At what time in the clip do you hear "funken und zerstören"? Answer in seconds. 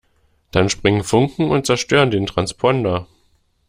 1.03-2.09